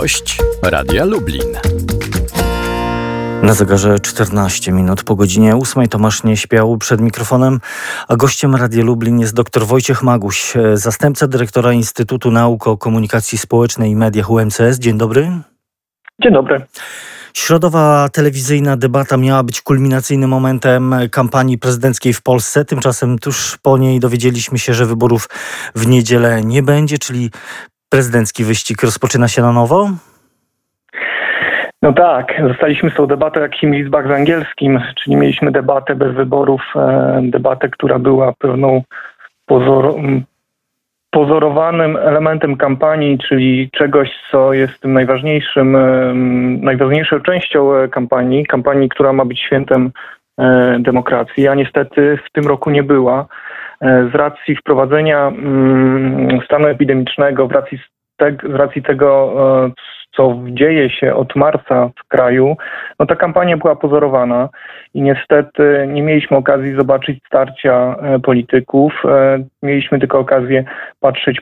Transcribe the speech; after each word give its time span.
Gość 0.00 0.38
Radia 0.62 1.04
Lublin. 1.04 1.58
Na 3.42 3.54
zegarze 3.54 4.00
14 4.00 4.72
minut 4.72 5.04
po 5.04 5.16
godzinie 5.16 5.56
8 5.56 5.88
Tomasz 5.88 6.24
nie 6.24 6.36
śpiał 6.36 6.76
przed 6.76 7.00
mikrofonem, 7.00 7.60
a 8.08 8.16
gościem 8.16 8.54
Radia 8.54 8.84
Lublin 8.84 9.18
jest 9.18 9.34
dr 9.34 9.66
Wojciech 9.66 10.02
Maguś, 10.02 10.52
zastępca 10.74 11.28
dyrektora 11.28 11.72
Instytutu 11.72 12.30
Nauk 12.30 12.66
o 12.66 12.76
Komunikacji 12.76 13.38
Społecznej 13.38 13.90
i 13.90 13.96
Mediach 13.96 14.30
UMCS. 14.30 14.78
Dzień 14.78 14.98
dobry. 14.98 15.30
Dzień 16.22 16.32
dobry. 16.32 16.66
Środowa 17.34 18.08
telewizyjna 18.12 18.76
debata 18.76 19.16
miała 19.16 19.42
być 19.42 19.62
kulminacyjnym 19.62 20.30
momentem 20.30 20.94
kampanii 21.10 21.58
prezydenckiej 21.58 22.12
w 22.12 22.22
Polsce. 22.22 22.64
Tymczasem 22.64 23.18
tuż 23.18 23.58
po 23.62 23.78
niej 23.78 24.00
dowiedzieliśmy 24.00 24.58
się, 24.58 24.74
że 24.74 24.86
wyborów 24.86 25.28
w 25.74 25.86
niedzielę 25.86 26.42
nie 26.42 26.62
będzie, 26.62 26.98
czyli 26.98 27.30
prezydencki 27.92 28.44
wyścig 28.44 28.82
rozpoczyna 28.82 29.28
się 29.28 29.42
na 29.42 29.52
nowo. 29.52 29.90
No 31.82 31.92
tak, 31.92 32.42
zostaliśmy 32.48 32.90
z 32.90 32.94
tą 32.94 33.06
debatą 33.06 33.40
jak 33.40 33.56
Himmelsbach 33.56 34.08
z 34.08 34.10
angielskim, 34.10 34.80
czyli 34.94 35.16
mieliśmy 35.16 35.50
debatę 35.50 35.94
bez 35.94 36.14
wyborów, 36.14 36.62
e, 36.76 37.20
debatę, 37.22 37.68
która 37.68 37.98
była 37.98 38.32
pewną 38.38 38.82
pozor, 39.46 39.94
pozorowanym 41.10 41.96
elementem 41.96 42.56
kampanii, 42.56 43.18
czyli 43.28 43.70
czegoś, 43.72 44.10
co 44.30 44.52
jest 44.52 44.80
tym 44.80 44.92
najważniejszym, 44.92 45.76
najważniejszą 46.62 47.20
częścią 47.20 47.74
e, 47.74 47.88
kampanii, 47.88 48.46
kampanii, 48.46 48.88
która 48.88 49.12
ma 49.12 49.24
być 49.24 49.40
świętem 49.40 49.90
e, 50.38 50.76
demokracji, 50.80 51.48
a 51.48 51.54
niestety 51.54 52.18
w 52.26 52.32
tym 52.32 52.46
roku 52.46 52.70
nie 52.70 52.82
była. 52.82 53.26
E, 53.82 54.10
z 54.12 54.14
racji 54.14 54.56
wprowadzenia 54.56 55.28
mm, 55.28 56.40
stanu 56.44 56.68
epidemicznego, 56.68 57.48
z 57.48 57.52
racji, 57.52 57.78
z 58.42 58.54
racji 58.54 58.82
tego, 58.82 59.34
co 60.16 60.38
dzieje 60.48 60.90
się 60.90 61.14
od 61.14 61.36
marca 61.36 61.90
w 61.96 62.08
kraju, 62.08 62.56
no 62.98 63.06
ta 63.06 63.16
kampania 63.16 63.56
była 63.56 63.76
pozorowana 63.76 64.48
i 64.94 65.02
niestety 65.02 65.88
nie 65.88 66.02
mieliśmy 66.02 66.36
okazji 66.36 66.74
zobaczyć 66.74 67.18
starcia 67.26 67.96
e, 68.02 68.20
polityków. 68.20 68.92
E, 69.04 69.44
mieliśmy 69.62 69.98
tylko 69.98 70.18
okazję 70.18 70.64
patrzeć, 71.00 71.40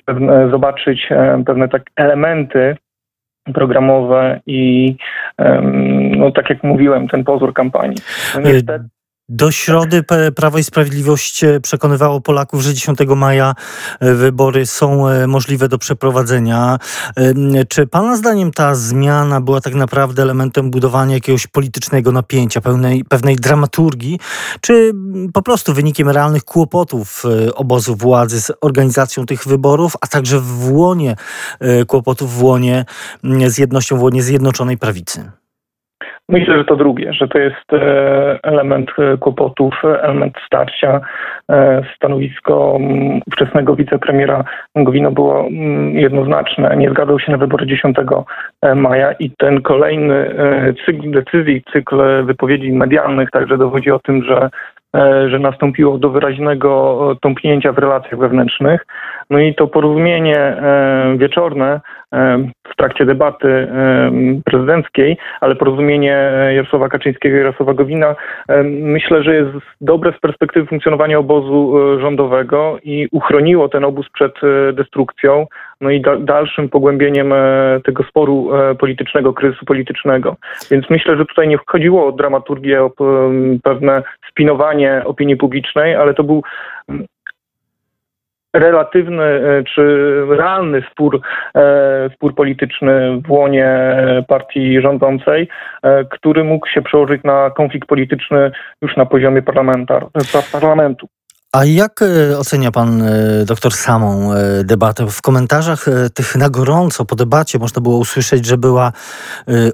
zobaczyć 0.50 1.08
e, 1.11 1.42
pewne 1.46 1.68
tak 1.68 1.83
elementy 1.96 2.77
programowe 3.55 4.41
i 4.46 4.96
no 6.16 6.30
tak 6.30 6.50
jak 6.50 6.62
mówiłem, 6.62 7.08
ten 7.08 7.24
pozór 7.24 7.55
kampanii. 7.55 7.96
No 8.34 8.41
niestety, 8.41 8.84
do 9.31 9.53
środy 9.53 10.05
Prawo 10.36 10.59
i 10.59 10.64
Sprawiedliwość 10.64 11.45
e, 11.45 11.61
przekonywało 11.61 12.20
Polaków, 12.20 12.62
że 12.62 12.75
10 12.75 12.98
maja 13.17 13.55
e, 14.00 14.14
wybory 14.14 14.67
są 14.67 15.09
e, 15.09 15.27
możliwe 15.27 15.69
do 15.69 15.78
przeprowadzenia. 15.78 16.78
Czy 17.69 17.86
Pana 17.86 18.17
zdaniem 18.17 18.51
ta 18.51 18.75
zmiana 18.75 19.41
była 19.41 19.61
tak 19.61 19.75
naprawdę 19.75 20.23
elementem 20.23 20.70
budowania 20.70 21.14
jakiegoś 21.14 21.47
politycznego 21.47 22.12
napięcia, 22.12 22.61
pełnej, 22.61 23.05
pewnej 23.05 23.36
dramaturgii, 23.36 24.19
czy 24.61 24.92
po 25.33 25.42
prostu 25.42 25.75
wynikiem 25.75 26.08
realnych 26.08 26.45
kłopotów 26.45 27.23
obozu 27.55 27.97
władzy 27.97 28.41
z 28.41 28.53
organizacją 28.61 29.27
tych 29.27 29.47
wyborów, 29.47 29.92
a 30.01 30.06
także 30.06 30.41
w 30.41 30.73
łonie 30.73 31.17
kłopotów 31.86 32.34
w 32.34 32.42
łonie 32.42 32.84
z 33.47 33.58
jednością 33.58 33.97
w 33.98 34.03
łonie 34.03 34.23
Zjednoczonej 34.23 34.78
Prawicy? 34.78 35.39
Myślę, 36.28 36.58
że 36.58 36.64
to 36.64 36.76
drugie, 36.76 37.12
że 37.12 37.28
to 37.28 37.38
jest 37.38 37.72
e, 37.72 38.38
element 38.42 38.90
e, 38.98 39.16
kłopotów, 39.16 39.74
element 39.84 40.34
starcia. 40.46 41.00
E, 41.50 41.82
stanowisko 41.96 42.78
ówczesnego 43.27 43.77
wicepremiera 43.77 44.44
Gowina 44.77 45.10
było 45.10 45.48
jednoznaczne. 45.92 46.77
Nie 46.77 46.90
zgadzał 46.90 47.20
się 47.20 47.32
na 47.32 47.38
wybory 47.38 47.66
10 47.66 47.96
maja 48.77 49.12
i 49.12 49.30
ten 49.30 49.62
kolejny 49.62 50.34
cykl 50.86 51.11
decyzji, 51.11 51.62
cykl 51.72 52.24
wypowiedzi 52.24 52.72
medialnych 52.72 53.30
także 53.30 53.58
dowodzi 53.58 53.90
o 53.90 53.98
tym, 53.98 54.24
że 54.24 54.50
że 55.28 55.39
nastąpiło 55.39 55.98
do 55.98 56.11
wyraźnego 56.11 57.01
tąpnięcia 57.20 57.73
w 57.73 57.78
relacjach 57.78 58.18
wewnętrznych. 58.18 58.86
No 59.30 59.39
i 59.39 59.55
to 59.55 59.67
porozumienie 59.67 60.56
wieczorne 61.17 61.80
w 62.68 62.77
trakcie 62.77 63.06
debaty 63.06 63.68
prezydenckiej, 64.45 65.17
ale 65.40 65.56
porozumienie 65.56 66.33
Jarosława 66.55 66.89
Kaczyńskiego 66.89 67.36
i 67.36 67.39
Jarosława 67.39 67.74
Gowina 67.74 68.14
myślę, 68.64 69.23
że 69.23 69.34
jest 69.34 69.51
dobre 69.80 70.12
z 70.12 70.20
perspektywy 70.20 70.67
funkcjonowania 70.67 71.18
obozu 71.18 71.78
e, 71.78 72.01
rządowego 72.01 72.78
i 72.83 73.08
uchroniło 73.12 73.68
ten 73.68 73.84
obóz 73.84 74.07
przed 74.14 74.33
e, 74.45 74.72
destrukcją, 74.72 75.46
no 75.80 75.91
i 75.91 76.02
dalszym 76.20 76.68
pogłębieniem 76.68 77.33
e, 77.33 77.80
tego 77.85 78.05
sporu 78.05 78.51
politycznego, 78.79 79.33
kryzysu 79.33 79.64
politycznego. 79.64 80.36
Więc 80.70 80.91
myślę, 80.91 81.17
że 81.17 81.27
tutaj 81.27 81.48
nie 81.48 81.58
chodziło 81.67 82.07
o 82.07 82.13
dramaturgię, 82.13 82.83
o 82.83 82.92
pewne 83.63 84.02
spinowanie 84.30 85.02
opinii 85.05 85.36
publicznej, 85.36 85.95
ale 85.95 86.14
to 86.14 86.24
był 86.24 86.42
relatywny 88.52 89.23
e, 89.23 89.64
czy 89.64 89.83
realny 90.29 90.83
spór, 90.92 91.20
e, 91.55 92.11
spór 92.14 92.35
polityczny 92.35 93.20
w 93.27 93.30
łonie 93.30 93.96
partii 94.29 94.80
rządzącej, 94.80 95.48
e, 95.83 96.05
który 96.05 96.45
mógł 96.45 96.69
się 96.69 96.83
przełożyć 96.83 97.23
na 97.23 97.51
konflikt 97.51 97.89
polityczny 97.89 98.51
już 98.83 98.96
na 98.96 99.07
poziomie 99.07 99.42
parlamentu. 100.52 101.08
A 101.52 101.64
jak 101.64 102.02
e, 102.02 102.38
ocenia 102.38 102.70
pan 102.70 103.02
e, 103.02 103.44
doktor 103.44 103.74
samą 103.74 104.33
e, 104.33 104.64
debatę? 104.64 105.06
W 105.06 105.22
komentarzach 105.22 105.86
tych 106.14 106.36
na 106.36 106.50
gorąco 106.50 107.05
po 107.05 107.16
debacie 107.16 107.58
można 107.58 107.80
było 107.80 107.98
usłyszeć, 107.98 108.46
że 108.46 108.58
była 108.58 108.92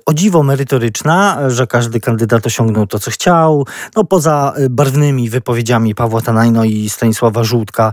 o 0.07 0.15
dziwo 0.15 0.43
merytoryczna, 0.43 1.39
że 1.51 1.67
każdy 1.67 2.01
kandydat 2.01 2.47
osiągnął 2.47 2.87
to, 2.87 2.99
co 2.99 3.11
chciał. 3.11 3.67
No 3.97 4.05
poza 4.05 4.55
barwnymi 4.71 5.31
wypowiedziami 5.31 5.95
Pawła 5.95 6.21
Tanajno 6.21 6.65
i 6.65 6.91
Stanisława 6.91 7.45
Żółtka 7.45 7.93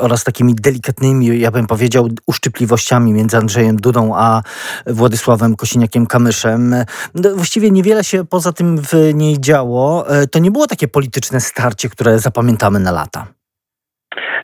oraz 0.00 0.24
takimi 0.24 0.54
delikatnymi, 0.54 1.40
ja 1.40 1.50
bym 1.50 1.66
powiedział, 1.66 2.08
uszczypliwościami 2.26 3.12
między 3.12 3.36
Andrzejem 3.36 3.76
Dudą 3.76 4.12
a 4.14 4.42
Władysławem 4.86 5.56
Kosiniakiem-Kamyszem. 5.56 6.84
No, 7.14 7.34
właściwie 7.34 7.70
niewiele 7.70 8.04
się 8.04 8.24
poza 8.24 8.52
tym 8.52 8.78
w 8.78 9.14
niej 9.14 9.40
działo. 9.40 10.06
To 10.30 10.38
nie 10.38 10.50
było 10.50 10.66
takie 10.66 10.88
polityczne 10.88 11.40
starcie, 11.40 11.88
które 11.88 12.18
zapamiętamy 12.18 12.80
na 12.80 12.92
lat 12.92 12.99
lata? 13.00 13.40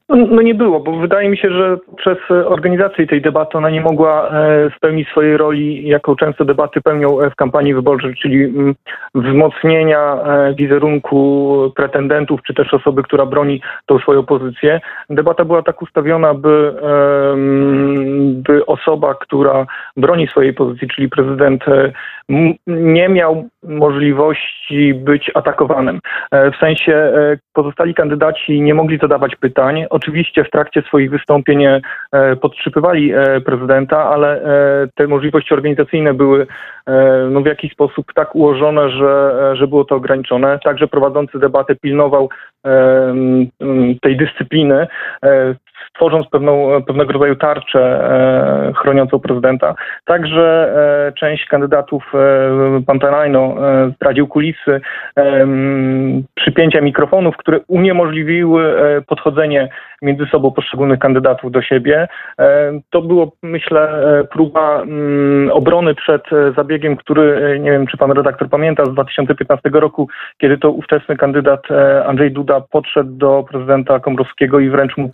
No, 0.08 0.16
no, 0.16 0.42
nie 0.42 0.54
było, 0.54 0.80
bo 0.80 0.96
wydaje 0.96 1.28
mi 1.28 1.38
się, 1.38 1.50
że 1.50 1.78
przez 1.96 2.18
organizację 2.30 3.06
tej 3.06 3.22
debaty 3.22 3.58
ona 3.58 3.70
nie 3.70 3.80
mogła 3.80 4.30
e, 4.30 4.70
spełnić 4.76 5.08
swojej 5.08 5.36
roli, 5.36 5.88
jaką 5.88 6.16
często 6.16 6.44
debaty 6.44 6.80
pełnią 6.80 7.20
e, 7.20 7.30
w 7.30 7.34
kampanii 7.34 7.74
wyborczej, 7.74 8.14
czyli 8.22 8.44
mm, 8.44 8.74
wzmocnienia 9.14 10.14
e, 10.14 10.54
wizerunku 10.54 11.72
pretendentów, 11.76 12.40
czy 12.46 12.54
też 12.54 12.74
osoby, 12.74 13.02
która 13.02 13.26
broni 13.26 13.60
tą 13.86 13.98
swoją 13.98 14.22
pozycję. 14.22 14.80
Debata 15.10 15.44
była 15.44 15.62
tak 15.62 15.82
ustawiona, 15.82 16.34
by, 16.34 16.74
by 18.30 18.66
osoba, 18.66 19.14
która 19.14 19.66
broni 19.96 20.28
swojej 20.28 20.54
pozycji, 20.54 20.88
czyli 20.88 21.08
prezydent, 21.08 21.64
nie 22.66 23.08
miał 23.08 23.48
możliwości 23.66 24.94
być 24.94 25.30
atakowanym. 25.34 26.00
W 26.32 26.56
sensie 26.60 27.12
pozostali 27.52 27.94
kandydaci 27.94 28.60
nie 28.60 28.74
mogli 28.74 28.98
zadawać 28.98 29.36
pytań, 29.36 29.86
Oczywiście 29.90 30.44
w 30.44 30.50
trakcie 30.50 30.82
swoich 30.82 31.10
wystąpień 31.10 31.64
e, 31.64 31.80
podtrzypywali 32.40 33.12
e, 33.12 33.40
prezydenta, 33.40 34.04
ale 34.04 34.42
e, 34.42 34.88
te 34.94 35.06
możliwości 35.06 35.54
organizacyjne 35.54 36.14
były 36.14 36.46
no, 37.30 37.40
w 37.40 37.46
jakiś 37.46 37.72
sposób 37.72 38.06
tak 38.14 38.34
ułożone, 38.34 38.90
że, 38.90 39.32
że 39.56 39.66
było 39.66 39.84
to 39.84 39.94
ograniczone. 39.94 40.58
Także 40.64 40.88
prowadzący 40.88 41.38
debatę 41.38 41.74
pilnował 41.76 42.28
tej 44.02 44.16
dyscypliny, 44.16 44.86
tworząc 45.94 46.28
pewną, 46.28 46.82
pewnego 46.86 47.12
rodzaju 47.12 47.36
tarczę 47.36 47.80
e, 47.80 48.72
chroniącą 48.72 49.18
prezydenta. 49.18 49.74
Także 50.04 50.72
e, 51.08 51.12
część 51.12 51.46
kandydatów, 51.46 52.12
e, 52.14 52.82
pan 52.86 52.98
Tanajno 52.98 53.38
e, 53.38 53.90
zdradził 53.96 54.26
kulisy 54.26 54.80
przypięcia 56.34 56.80
mikrofonów, 56.80 57.36
które 57.36 57.60
uniemożliwiły 57.68 58.74
podchodzenie 59.06 59.68
między 60.02 60.26
sobą 60.26 60.50
poszczególnych 60.50 60.98
kandydatów 60.98 61.52
do 61.52 61.62
siebie. 61.62 62.08
To 62.90 63.02
było, 63.02 63.32
myślę, 63.42 63.88
próba 64.32 64.82
obrony 65.52 65.94
przed 65.94 66.22
zabiegiem, 66.56 66.96
który, 66.96 67.58
nie 67.60 67.70
wiem, 67.70 67.86
czy 67.86 67.96
pan 67.96 68.12
redaktor 68.12 68.48
pamięta, 68.48 68.84
z 68.84 68.88
2015 68.88 69.70
roku, 69.72 70.08
kiedy 70.38 70.58
to 70.58 70.70
ówczesny 70.70 71.16
kandydat 71.16 71.62
Andrzej 72.06 72.32
Duda 72.32 72.60
podszedł 72.60 73.10
do 73.10 73.44
prezydenta 73.50 74.00
Komorowskiego 74.00 74.60
i 74.60 74.70
wręcz 74.70 74.96
mu 74.96 75.08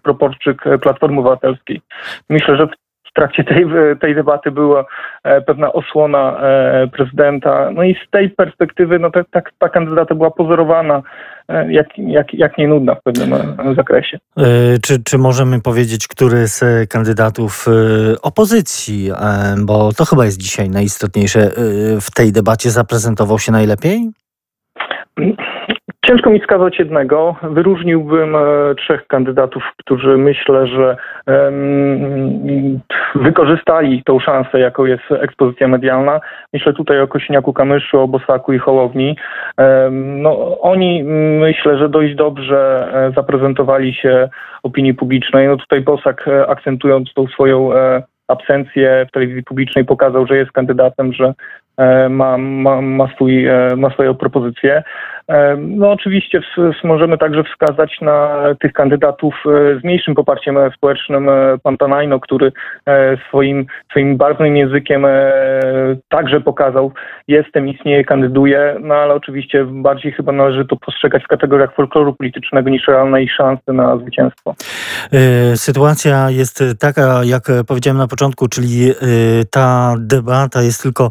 proporczyk 0.54 0.82
Platformy 0.82 1.20
Obywatelskiej. 1.20 1.80
Myślę, 2.28 2.56
że 2.56 2.66
w 2.66 3.14
trakcie 3.14 3.44
tej, 3.44 3.66
tej 4.00 4.14
debaty 4.14 4.50
była 4.50 4.84
pewna 5.46 5.72
osłona 5.72 6.40
prezydenta. 6.92 7.70
No 7.70 7.82
i 7.82 7.94
z 7.94 8.10
tej 8.10 8.30
perspektywy 8.30 8.98
no, 8.98 9.10
ta, 9.10 9.24
ta, 9.30 9.40
ta 9.58 9.68
kandydata 9.68 10.14
była 10.14 10.30
pozorowana 10.30 11.02
jak, 11.68 11.86
jak, 11.98 12.34
jak 12.34 12.58
nie 12.58 12.68
nudna 12.68 12.94
w 12.94 13.02
pewnym 13.02 13.34
zakresie. 13.76 14.18
Czy, 14.82 15.02
czy 15.04 15.18
możemy 15.18 15.60
powiedzieć, 15.60 16.08
który 16.08 16.48
z 16.48 16.90
kandydatów 16.90 17.66
opozycji, 18.22 19.10
bo 19.58 19.92
to 19.92 20.04
chyba 20.04 20.24
jest 20.24 20.38
dzisiaj 20.38 20.70
najistotniejsze, 20.70 21.50
w 22.00 22.10
tej 22.14 22.32
debacie 22.32 22.70
zaprezentował 22.70 23.38
się 23.38 23.52
najlepiej? 23.52 24.10
Ciężko 26.06 26.30
mi 26.30 26.40
wskazać 26.40 26.78
jednego. 26.78 27.36
Wyróżniłbym 27.42 28.36
e, 28.36 28.40
trzech 28.74 29.06
kandydatów, 29.06 29.62
którzy 29.76 30.18
myślę, 30.18 30.66
że 30.66 30.96
wykorzystali 33.14 34.02
tą 34.04 34.20
szansę, 34.20 34.60
jaką 34.60 34.84
jest 34.84 35.02
ekspozycja 35.10 35.68
medialna. 35.68 36.20
Myślę 36.52 36.72
tutaj 36.72 37.00
o 37.00 37.08
Kosiniaku 37.08 37.52
Kamyszu, 37.52 38.00
o 38.00 38.08
Bosaku 38.08 38.52
i 38.52 38.58
Hołowni. 38.58 39.16
No, 39.92 40.60
oni 40.60 41.04
myślę, 41.40 41.78
że 41.78 41.88
dość 41.88 42.14
dobrze 42.14 42.88
e, 42.94 43.12
zaprezentowali 43.16 43.94
się 43.94 44.28
opinii 44.62 44.94
publicznej. 44.94 45.48
No 45.48 45.56
tutaj 45.56 45.80
Bosak 45.80 46.28
e, 46.28 46.46
akcentując 46.46 47.14
tą 47.14 47.26
swoją 47.26 47.70
absencję 48.28 49.06
w 49.08 49.12
telewizji 49.12 49.42
publicznej 49.42 49.84
pokazał, 49.84 50.26
że 50.26 50.36
jest 50.36 50.52
kandydatem, 50.52 51.12
że 51.12 51.34
ma, 52.10 52.38
ma, 52.38 52.80
ma, 52.80 53.08
swój, 53.14 53.46
ma 53.76 53.90
swoją 53.90 54.14
propozycję. 54.14 54.82
No 55.58 55.90
oczywiście 55.90 56.40
możemy 56.84 57.18
także 57.18 57.44
wskazać 57.44 58.00
na 58.00 58.44
tych 58.60 58.72
kandydatów 58.72 59.34
e, 59.46 59.80
z 59.80 59.84
mniejszym 59.84 60.14
poparciem 60.14 60.56
społecznym. 60.76 61.28
E, 61.28 61.58
pan 61.62 61.76
Tanajno, 61.76 62.20
który 62.20 62.52
e, 62.86 63.16
swoim, 63.28 63.66
swoim 63.90 64.16
barwnym 64.16 64.56
językiem 64.56 65.06
także 66.08 66.40
pokazał, 66.40 66.92
jestem, 67.28 67.68
istnieje, 67.68 68.04
kandyduję, 68.04 68.76
no 68.80 68.94
ale 68.94 69.14
oczywiście 69.14 69.64
bardziej 69.64 70.12
chyba 70.12 70.32
należy 70.32 70.64
to 70.64 70.76
postrzegać 70.76 71.24
w 71.24 71.28
kategoriach 71.28 71.74
folkloru 71.74 72.14
politycznego 72.14 72.70
niż 72.70 72.88
realnej 72.88 73.28
szansy 73.28 73.72
na 73.72 73.96
zwycięstwo. 73.96 74.54
Sytuacja 75.54 76.30
jest 76.30 76.64
taka, 76.80 77.24
jak 77.24 77.42
powiedziałem 77.68 77.98
na 77.98 78.08
początku, 78.08 78.48
czyli 78.48 78.92
ta 79.50 79.94
debata 79.98 80.62
jest 80.62 80.82
tylko 80.82 81.10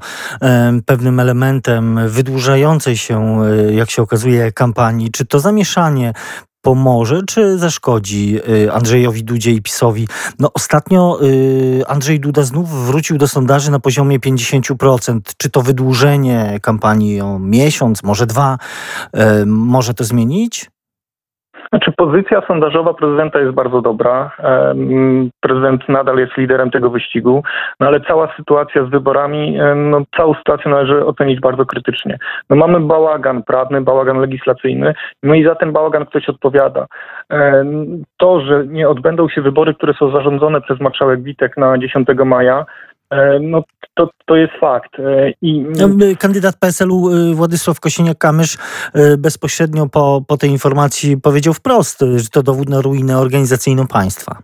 pewnym 0.85 1.19
elementem 1.19 1.99
wydłużającej 2.07 2.97
się, 2.97 3.37
jak 3.71 3.91
się 3.91 4.01
okazuje, 4.01 4.51
kampanii. 4.51 5.11
Czy 5.11 5.25
to 5.25 5.39
zamieszanie 5.39 6.13
pomoże, 6.61 7.21
czy 7.27 7.57
zaszkodzi 7.57 8.39
y, 8.49 8.71
Andrzejowi 8.71 9.23
Dudzie 9.23 9.51
i 9.51 9.61
PiSowi? 9.61 10.07
No 10.39 10.51
ostatnio 10.53 11.19
y, 11.23 11.83
Andrzej 11.87 12.19
Duda 12.19 12.43
znów 12.43 12.85
wrócił 12.85 13.17
do 13.17 13.27
sondaży 13.27 13.71
na 13.71 13.79
poziomie 13.79 14.19
50%. 14.19 15.19
Czy 15.37 15.49
to 15.49 15.61
wydłużenie 15.61 16.59
kampanii 16.61 17.21
o 17.21 17.39
miesiąc, 17.39 18.03
może 18.03 18.25
dwa, 18.25 18.57
y, 19.41 19.45
może 19.45 19.93
to 19.93 20.03
zmienić? 20.03 20.71
Znaczy 21.71 21.91
pozycja 21.91 22.41
sondażowa 22.47 22.93
prezydenta 22.93 23.39
jest 23.39 23.51
bardzo 23.51 23.81
dobra. 23.81 24.31
Prezydent 25.39 25.89
nadal 25.89 26.17
jest 26.17 26.37
liderem 26.37 26.71
tego 26.71 26.89
wyścigu, 26.89 27.43
no 27.79 27.87
ale 27.87 28.01
cała 28.01 28.35
sytuacja 28.37 28.85
z 28.85 28.89
wyborami, 28.89 29.59
no, 29.75 30.01
całą 30.17 30.33
sytuację 30.33 30.71
należy 30.71 31.05
ocenić 31.05 31.39
bardzo 31.39 31.65
krytycznie. 31.65 32.17
No, 32.49 32.55
mamy 32.55 32.79
bałagan 32.79 33.43
prawny, 33.43 33.81
bałagan 33.81 34.19
legislacyjny, 34.19 34.93
no 35.23 35.33
i 35.33 35.43
za 35.43 35.55
ten 35.55 35.71
bałagan 35.71 36.05
ktoś 36.05 36.29
odpowiada. 36.29 36.85
To, 38.17 38.41
że 38.41 38.67
nie 38.67 38.89
odbędą 38.89 39.29
się 39.29 39.41
wybory, 39.41 39.73
które 39.73 39.93
są 39.93 40.11
zarządzone 40.11 40.61
przez 40.61 40.79
marszałek 40.79 41.23
Witek 41.23 41.57
na 41.57 41.77
10 41.77 42.07
maja, 42.25 42.65
no 43.41 43.63
to, 43.93 44.09
to 44.25 44.35
jest 44.35 44.53
fakt. 44.59 44.99
E, 44.99 45.33
I... 45.41 45.65
No, 45.79 45.87
kandydat 46.19 46.55
PSL-u 46.59 47.09
y, 47.09 47.35
Władysław 47.35 47.79
Kosiniak-Kamysz 47.79 48.57
y, 48.95 49.17
bezpośrednio 49.17 49.87
po, 49.87 50.21
po 50.27 50.37
tej 50.37 50.49
informacji 50.49 51.17
powiedział 51.17 51.53
wprost, 51.53 51.99
że 52.15 52.29
to 52.29 52.43
dowód 52.43 52.69
na 52.69 52.81
ruinę 52.81 53.17
organizacyjną 53.17 53.87
państwa. 53.87 54.37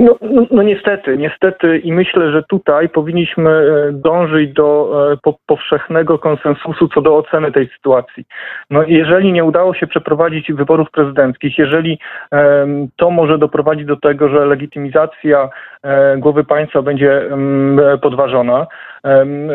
No, 0.00 0.16
no, 0.20 0.46
no, 0.50 0.62
niestety, 0.62 1.18
niestety 1.18 1.78
i 1.78 1.92
myślę, 1.92 2.32
że 2.32 2.42
tutaj 2.42 2.88
powinniśmy 2.88 3.50
e, 3.50 3.92
dążyć 3.92 4.52
do 4.52 4.90
po, 5.22 5.38
powszechnego 5.46 6.18
konsensusu 6.18 6.88
co 6.88 7.00
do 7.00 7.16
oceny 7.16 7.52
tej 7.52 7.68
sytuacji. 7.68 8.24
No, 8.70 8.82
jeżeli 8.86 9.32
nie 9.32 9.44
udało 9.44 9.74
się 9.74 9.86
przeprowadzić 9.86 10.52
wyborów 10.52 10.90
prezydenckich, 10.90 11.58
jeżeli 11.58 11.98
um, 12.32 12.88
to 12.96 13.10
może 13.10 13.38
doprowadzić 13.38 13.86
do 13.86 13.96
tego, 13.96 14.28
że 14.28 14.46
legitymizacja 14.46 15.50
E, 15.82 16.16
głowy 16.16 16.44
państwa 16.44 16.82
będzie 16.82 17.12
mm, 17.12 17.98
podważona, 17.98 18.66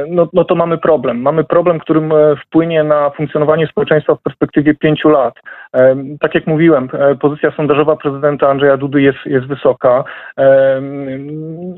no, 0.08 0.28
no 0.34 0.44
to 0.44 0.56
mamy 0.56 0.78
problem. 0.78 1.22
Mamy 1.22 1.44
problem, 1.44 1.80
którym 1.80 2.12
e, 2.12 2.36
wpłynie 2.46 2.84
na 2.84 3.10
funkcjonowanie 3.10 3.68
społeczeństwa 3.68 4.16
w 4.16 4.22
perspektywie 4.22 4.76
pięciu 4.76 5.10
lat. 5.10 5.34
Tak 6.20 6.36
jak 6.36 6.48
mówiłem, 6.48 6.90
e, 6.94 7.16
pozycja 7.16 7.52
sondażowa 7.52 7.96
prezydenta 7.96 8.50
Andrzeja 8.50 8.78
Dudy 8.78 9.02
jest, 9.02 9.18
jest 9.26 9.48
wysoka. 9.48 10.04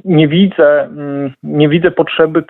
Nie 0.06 0.28
widzę, 0.28 0.84
mm, 0.84 1.34
nie 1.44 1.70
widzę 1.70 1.92
potrzeby 1.92 2.44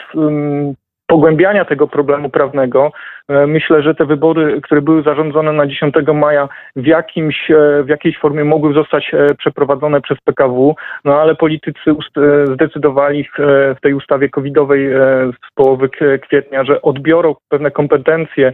pogłębiania 1.08 1.66
tego 1.66 1.88
problemu 1.88 2.30
prawnego. 2.30 2.92
E, 3.28 3.48
myślę, 3.48 3.82
że 3.82 3.96
te 3.96 4.06
wybory, 4.06 4.62
które 4.62 4.82
były 4.82 5.04
zarządzone 5.04 5.54
na 5.54 5.68
10 5.68 5.96
maja 6.14 6.50
w, 6.76 6.86
jakimś, 6.86 7.52
e, 7.52 7.84
w 7.84 7.90
jakiejś 7.90 8.18
formie 8.18 8.44
mogły 8.44 8.74
zostać 8.74 9.14
e, 9.14 9.36
przeprowadzone 9.36 10.02
przez 10.02 10.18
PKW, 10.22 10.76
no 11.06 11.22
ale 11.22 11.36
politycy 11.36 11.96
zdecydowali 12.54 13.30
w 13.78 13.82
tej 13.82 13.94
ustawie 13.94 14.30
covidowej 14.30 14.90
z 15.32 15.54
połowy 15.56 15.90
kwietnia, 16.22 16.64
że 16.64 16.82
odbiorą 16.82 17.36
pewne 17.50 17.72
kompetencje 17.72 18.54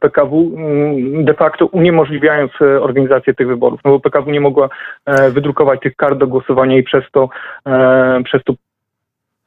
PKW, 0.00 0.52
mm, 0.56 1.24
de 1.24 1.34
facto 1.34 1.66
uniemożliwiając 1.66 2.52
organizację 2.80 3.34
tych 3.34 3.48
wyborów, 3.48 3.80
no 3.84 3.90
bo 3.90 4.00
PKW 4.00 4.30
nie 4.30 4.40
mogła 4.40 4.68
wydrukować 5.30 5.80
tych 5.80 5.96
kart 5.96 6.18
do 6.18 6.26
głosowania 6.26 6.78
i 6.78 6.82
przez 6.82 7.04
to, 7.12 7.28
przez 8.24 8.44
to 8.44 8.52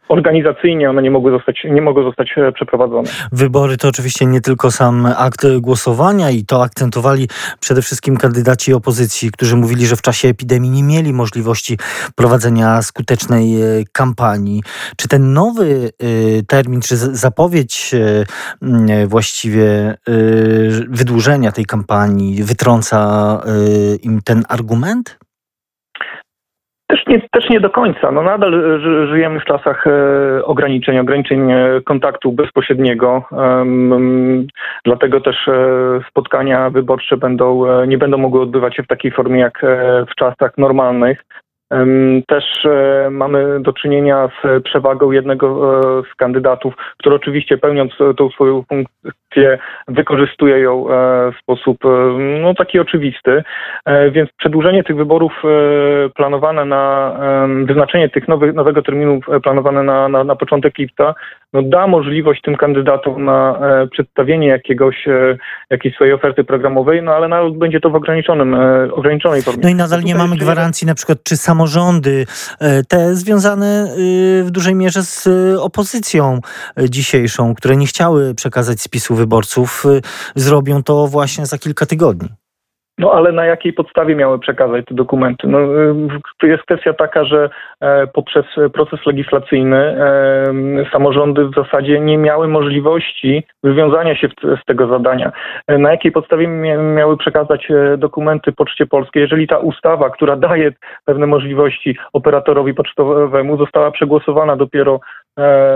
organizacyjnie 0.10 0.90
one 0.90 1.02
nie 1.02 1.12
mogły 1.12 1.32
zostać, 1.32 1.64
nie 1.72 1.82
mogły 1.82 2.04
zostać 2.04 2.38
e, 2.38 2.52
przeprowadzone. 2.52 3.10
Wybory 3.32 3.78
to 3.78 3.88
oczywiście 3.88 4.26
nie 4.26 4.42
tylko 4.42 4.72
sam 4.72 5.08
akt 5.18 5.48
głosowania 5.60 6.30
i 6.30 6.46
to 6.46 6.64
akcentowali 6.64 7.28
przede 7.60 7.82
wszystkim 7.82 8.18
kandydaci 8.18 8.74
opozycji, 8.74 9.32
którzy 9.32 9.56
mówili, 9.56 9.86
że 9.86 9.96
w 9.96 10.02
czasie 10.02 10.28
epidemii 10.28 10.72
nie 10.72 10.84
mieli 10.84 11.14
możliwości 11.14 11.78
prowadzenia 12.16 12.82
skutecznej 12.82 13.62
e, 13.62 13.66
kampanii. 13.94 14.64
Czy 14.98 15.08
ten 15.08 15.34
nowy 15.34 15.90
e, 16.00 16.44
termin, 16.48 16.82
czy 16.82 16.98
zapowiedź 16.98 17.96
właściwie 19.08 19.96
wydłużenia 20.90 21.52
tej 21.52 21.66
kampanii 21.66 22.44
wytrąca 22.44 23.42
im 24.04 24.22
ten 24.22 24.44
argument? 24.50 25.18
Też 26.92 27.08
nie, 27.08 27.22
też 27.32 27.50
nie 27.50 27.60
do 27.60 27.70
końca. 27.70 28.12
No 28.12 28.24
nadal 28.24 28.80
żyjemy 29.12 29.40
w 29.40 29.46
czasach 29.46 29.88
e, 29.88 30.46
ograniczeń, 30.46 31.00
ograniczeń 31.00 31.52
e, 31.52 31.82
kontaktu 31.86 32.32
bezpośredniego. 32.32 33.24
Dlatego 34.86 35.22
też 35.22 35.48
e, 35.48 35.54
spotkania 36.10 36.70
wyborcze 36.70 37.18
będą, 37.18 37.66
nie 37.86 37.98
będą 37.98 38.18
mogły 38.18 38.42
odbywać 38.42 38.76
się 38.76 38.84
w 38.84 38.88
takiej 38.88 39.12
formie 39.12 39.40
jak 39.40 39.62
w 40.12 40.16
czasach 40.16 40.58
normalnych. 40.58 41.24
Też 42.28 42.66
e, 42.66 43.10
mamy 43.12 43.60
do 43.60 43.74
czynienia 43.74 44.30
z 44.44 44.64
przewagą 44.64 45.12
jednego 45.12 45.48
e, 45.48 46.04
z 46.14 46.16
kandydatów, 46.16 46.74
który 46.98 47.16
oczywiście 47.16 47.58
pełniąc 47.58 47.92
tą 48.18 48.30
swoją 48.30 48.64
funkcję 48.70 49.58
wykorzystuje 49.88 50.60
ją 50.60 50.90
e, 50.90 51.32
w 51.32 51.42
sposób 51.42 51.78
no, 52.42 52.54
taki 52.54 52.80
oczywisty. 52.80 53.44
Więc 54.12 54.30
przedłużenie 54.38 54.84
tych 54.84 54.96
wyborów 54.96 55.44
planowane 56.16 56.66
na 56.66 57.16
wyznaczenie 57.66 58.10
tych 58.10 58.28
nowych, 58.28 58.54
nowego 58.54 58.82
terminu 58.82 59.20
planowane 59.44 59.84
na, 59.84 60.10
na, 60.10 60.24
na 60.24 60.36
początek 60.36 60.78
lipca 60.78 61.14
no, 61.54 61.62
da 61.62 61.88
możliwość 61.88 62.42
tym 62.42 62.56
kandydatom 62.56 63.26
na 63.26 63.60
przedstawienie 63.92 64.48
jakiegoś, 64.48 65.06
jakiejś 65.70 65.96
swojej 65.96 66.14
oferty 66.14 66.44
programowej, 66.44 67.04
no 67.04 67.12
ale 67.12 67.52
będzie 67.52 67.80
to 67.80 67.90
w 67.90 67.96
ograniczonym, 67.96 68.56
ograniczonej 68.92 69.42
formie. 69.42 69.62
No 69.64 69.70
i 69.70 69.76
nadal 69.76 70.04
nie 70.04 70.16
mamy 70.16 70.38
gwarancji 70.38 70.88
na 70.88 70.96
przykład, 70.96 71.18
czy 71.24 71.38
samo 71.38 71.61
samorządy, 71.62 72.26
e, 72.60 72.84
te 72.84 73.16
związane 73.16 73.96
y, 73.98 74.44
w 74.44 74.52
dużej 74.52 74.76
mierze 74.76 75.04
z 75.04 75.28
y, 75.28 75.62
opozycją 75.62 76.40
e, 76.78 76.90
dzisiejszą, 76.90 77.56
które 77.56 77.78
nie 77.78 77.88
chciały 77.88 78.36
przekazać 78.36 78.82
spisu 78.82 79.16
wyborców, 79.16 79.84
zrobią 80.36 80.84
to 80.84 81.08
właśnie 81.08 81.46
za 81.46 81.58
kilka 81.58 81.86
tygodni. 81.86 82.41
No 83.02 83.12
ale 83.14 83.32
na 83.32 83.46
jakiej 83.46 83.74
podstawie 83.74 84.16
miały 84.16 84.40
przekazać 84.40 84.86
te 84.86 84.96
dokumenty? 84.96 85.48
No, 85.48 85.60
y, 86.44 86.48
jest 86.48 86.64
kwestia 86.64 86.94
taka, 86.94 87.26
że 87.26 87.50
e, 87.80 88.08
poprzez 88.08 88.46
proces 88.74 89.06
legislacyjny 89.06 89.78
e, 89.78 90.46
samorządy 90.92 91.46
w 91.46 91.56
zasadzie 91.56 92.00
nie 92.00 92.18
miały 92.18 92.48
możliwości 92.48 93.44
wywiązania 93.64 94.16
się 94.16 94.28
z 94.62 94.66
tego 94.66 94.88
zadania. 94.88 95.32
E, 95.68 95.78
na 95.78 95.92
jakiej 95.92 96.12
podstawie 96.12 96.48
miały 96.96 97.18
przekazać 97.18 97.68
dokumenty 97.98 98.52
Poczcie 98.52 98.86
Polskiej, 98.86 99.22
jeżeli 99.22 99.48
ta 99.48 99.58
ustawa, 99.58 100.10
która 100.10 100.36
daje 100.36 100.72
pewne 101.06 101.28
możliwości 101.28 101.98
operatorowi 102.14 102.74
pocztowemu, 102.74 103.58
została 103.58 103.92
przegłosowana 103.92 104.56
dopiero 104.56 105.00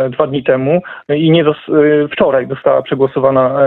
dwa 0.10 0.28
dni 0.28 0.44
temu 0.44 0.82
i 1.10 1.32
nie 1.32 1.46
wczoraj 2.12 2.48
została 2.48 2.82
przegłosowana 2.82 3.60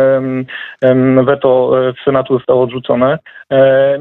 weto 1.25 1.73
w 2.01 2.05
Senatu 2.05 2.35
zostało 2.35 2.63
odrzucone. 2.63 3.19
E, 3.53 3.99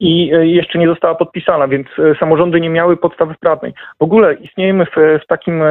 i 0.00 0.26
jeszcze 0.42 0.78
nie 0.78 0.88
została 0.88 1.14
podpisana, 1.14 1.68
więc 1.68 1.86
e, 1.98 2.14
samorządy 2.20 2.60
nie 2.60 2.70
miały 2.70 2.96
podstawy 2.96 3.34
prawnej. 3.40 3.72
W 4.00 4.02
ogóle 4.02 4.34
istniejemy 4.34 4.86
w, 4.86 5.20
w 5.24 5.26
takim 5.26 5.62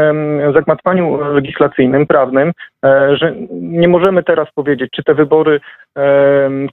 zagmatwaniu 0.53 1.33
legislacyjnym, 1.33 2.07
prawnym, 2.07 2.47
e, 2.49 2.76
że 3.13 3.33
nie 3.51 3.87
możemy 3.87 4.23
teraz 4.23 4.47
powiedzieć, 4.55 4.91
czy 4.95 5.03
te 5.03 5.13
wybory, 5.13 5.59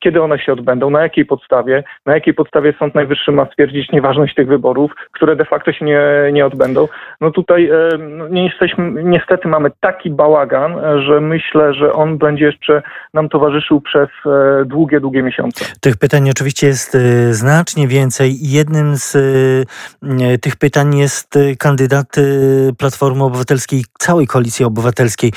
kiedy 0.01 0.23
one 0.23 0.39
się 0.39 0.53
odbędą, 0.53 0.91
na 0.91 1.03
jakiej 1.03 1.25
podstawie, 1.25 1.85
na 2.07 2.15
jakiej 2.15 2.35
podstawie 2.35 2.75
Sąd 2.79 2.95
Najwyższy 2.95 3.33
ma 3.33 3.47
stwierdzić 3.47 3.93
nieważność 3.93 4.35
tych 4.35 4.49
wyborów, 4.49 4.93
które 5.13 5.37
de 5.37 5.45
facto 5.45 5.73
się 5.73 5.85
nie, 5.85 6.01
nie 6.33 6.47
odbędą. 6.47 6.89
No 7.21 7.31
tutaj 7.31 7.71
no 8.09 8.29
nie 8.29 8.45
jesteśmy, 8.45 9.03
niestety 9.05 9.49
mamy 9.49 9.71
taki 9.81 10.11
bałagan, 10.11 10.77
że 11.07 11.21
myślę, 11.21 11.75
że 11.75 11.93
on 11.93 12.19
będzie 12.19 12.45
jeszcze 12.45 12.83
nam 13.15 13.29
towarzyszył 13.29 13.81
przez 13.81 14.09
długie, 14.67 15.01
długie 15.01 15.23
miesiące. 15.23 15.65
Tych 15.81 15.97
pytań 15.97 16.31
oczywiście 16.31 16.67
jest 16.67 16.97
znacznie 17.31 17.89
więcej. 17.89 18.35
Jednym 18.41 18.97
z 18.97 19.17
tych 20.41 20.57
pytań 20.57 20.97
jest 20.97 21.39
kandydat 21.59 22.07
Platformy 22.79 23.25
Obywatelskiej, 23.25 23.85
całej 23.99 24.27
Koalicji 24.27 24.65
Obywatelskiej. 24.65 25.33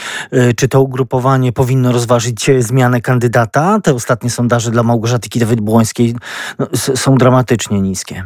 Czy 0.57 0.66
to 0.67 0.81
ugrupowanie 0.81 1.51
powinno 1.51 1.91
rozważyć 1.91 2.51
zmianę 2.59 3.01
kandydata? 3.01 3.79
Te 3.83 3.93
ostatnie 3.93 4.29
sondaże 4.29 4.71
dla 4.71 4.83
Małgorzaty 4.83 5.29
Kidawy-Błońskiej 5.29 6.15
no, 6.59 6.67
są 6.74 7.15
dramatycznie 7.15 7.81
niskie. 7.81 8.24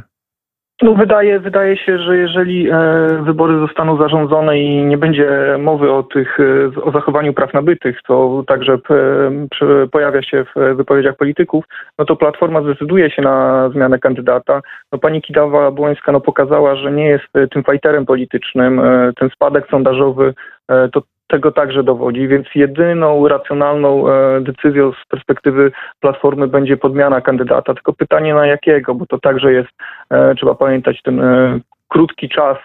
No 0.82 0.94
wydaje, 0.94 1.40
wydaje 1.40 1.78
się, 1.78 1.98
że 2.00 2.18
jeżeli 2.18 2.70
e, 2.70 2.76
wybory 3.22 3.60
zostaną 3.60 3.98
zarządzone 3.98 4.60
i 4.60 4.84
nie 4.84 4.98
będzie 4.98 5.30
mowy 5.60 5.92
o 5.92 6.04
tych, 6.04 6.40
e, 6.40 6.82
o 6.82 6.92
zachowaniu 6.92 7.34
praw 7.34 7.54
nabytych, 7.54 8.02
co 8.08 8.44
także 8.48 8.74
e, 8.74 9.88
pojawia 9.92 10.22
się 10.22 10.46
w 10.56 10.76
wypowiedziach 10.76 11.16
polityków, 11.16 11.66
no 12.00 12.06
to 12.06 12.16
Platforma 12.16 12.62
zdecyduje 12.62 13.12
się 13.12 13.22
na 13.22 13.70
zmianę 13.70 14.00
kandydata. 14.00 14.62
No 14.92 15.00
pani 15.00 15.22
Kidawa-Błońska 15.22 16.12
no 16.12 16.22
pokazała, 16.22 16.76
że 16.76 16.92
nie 16.92 17.06
jest 17.06 17.50
tym 17.52 17.64
fajterem 17.64 18.06
politycznym. 18.06 18.82
Ten 19.20 19.30
spadek 19.30 19.68
sondażowy 19.72 20.34
to 20.68 21.02
tego 21.32 21.52
także 21.52 21.84
dowodzi, 21.84 22.28
więc 22.28 22.48
jedyną 22.56 23.28
racjonalną 23.28 24.10
e, 24.10 24.42
decyzją 24.42 24.92
z 24.92 25.08
perspektywy 25.08 25.72
Platformy 26.00 26.48
będzie 26.48 26.78
podmiana 26.78 27.22
kandydata. 27.22 27.74
Tylko 27.74 27.94
pytanie 27.94 28.34
na 28.34 28.46
jakiego, 28.46 28.96
bo 28.96 29.06
to 29.06 29.20
także 29.20 29.54
jest, 29.54 29.70
e, 30.10 30.36
trzeba 30.36 30.56
pamiętać, 30.56 31.02
ten 31.02 31.20
e, 31.20 31.60
krótki 31.92 32.30
czas 32.30 32.58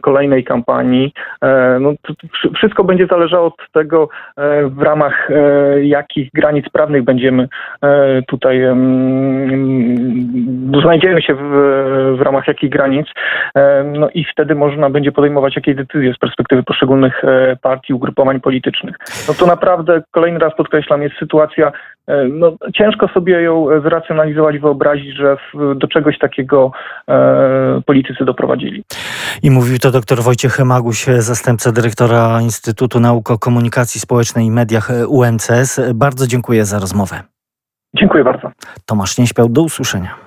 kolejnej 0.00 0.44
kampanii. 0.44 1.12
No, 1.80 1.92
wszystko 2.56 2.84
będzie 2.84 3.06
zależało 3.06 3.46
od 3.46 3.72
tego, 3.72 4.08
w 4.66 4.82
ramach 4.82 5.28
jakich 5.82 6.30
granic 6.34 6.68
prawnych 6.68 7.04
będziemy 7.04 7.48
tutaj, 8.28 8.60
znajdziemy 10.82 11.22
się 11.22 11.34
w, 11.34 11.40
w 12.18 12.20
ramach 12.20 12.48
jakich 12.48 12.70
granic. 12.70 13.06
No 13.84 14.08
i 14.14 14.24
wtedy 14.24 14.54
można 14.54 14.90
będzie 14.90 15.12
podejmować 15.12 15.56
jakieś 15.56 15.74
decyzje 15.74 16.14
z 16.14 16.18
perspektywy 16.18 16.62
poszczególnych 16.62 17.22
partii, 17.62 17.94
ugrupowań 17.94 18.40
politycznych. 18.40 18.96
No 19.28 19.34
to 19.34 19.46
naprawdę, 19.46 20.02
kolejny 20.10 20.38
raz 20.38 20.54
podkreślam, 20.56 21.02
jest 21.02 21.16
sytuacja, 21.18 21.72
e, 22.06 22.24
no, 22.24 22.56
ciężko 22.74 23.08
sobie 23.08 23.42
ją 23.42 23.80
zracjonalizować, 23.82 24.58
wyobrazić, 24.58 25.16
że 25.16 25.36
do 25.74 25.88
czegoś 25.88 26.18
takiego 26.18 26.72
e, 27.08 27.80
doprowadzili. 28.24 28.84
I 29.42 29.50
mówił 29.50 29.78
to 29.78 29.90
dr 29.90 30.22
Wojciech 30.22 30.58
Maguś, 30.58 31.06
zastępca 31.18 31.72
dyrektora 31.72 32.40
Instytutu 32.40 33.00
Nauk 33.00 33.30
o 33.30 33.38
Komunikacji 33.38 34.00
Społecznej 34.00 34.46
i 34.46 34.50
Mediach 34.50 34.90
UMCS. 35.08 35.80
Bardzo 35.94 36.26
dziękuję 36.26 36.64
za 36.64 36.78
rozmowę. 36.78 37.22
Dziękuję 37.96 38.24
bardzo. 38.24 38.50
Tomasz 38.86 39.18
Nieśpiał, 39.18 39.48
do 39.48 39.62
usłyszenia. 39.62 40.23